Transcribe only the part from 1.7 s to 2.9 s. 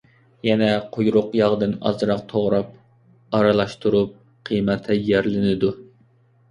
ئازراق توغراپ